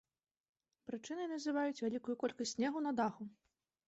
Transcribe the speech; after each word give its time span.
Прычынай 0.87 1.27
называюць 1.33 1.81
вялікую 1.87 2.15
колькасць 2.23 2.53
снегу 2.57 2.79
на 2.87 2.95
даху. 3.01 3.29